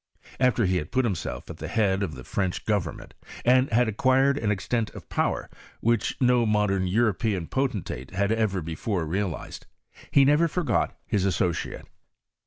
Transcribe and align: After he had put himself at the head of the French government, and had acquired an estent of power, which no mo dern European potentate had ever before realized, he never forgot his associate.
After 0.39 0.65
he 0.65 0.77
had 0.77 0.89
put 0.91 1.05
himself 1.05 1.47
at 1.51 1.57
the 1.57 1.67
head 1.67 2.01
of 2.01 2.15
the 2.15 2.23
French 2.23 2.65
government, 2.65 3.13
and 3.45 3.69
had 3.69 3.87
acquired 3.87 4.35
an 4.35 4.51
estent 4.51 4.89
of 4.95 5.07
power, 5.09 5.47
which 5.79 6.17
no 6.19 6.43
mo 6.47 6.65
dern 6.65 6.87
European 6.87 7.45
potentate 7.45 8.09
had 8.09 8.31
ever 8.31 8.63
before 8.63 9.05
realized, 9.05 9.67
he 10.09 10.25
never 10.25 10.47
forgot 10.47 10.97
his 11.05 11.23
associate. 11.23 11.85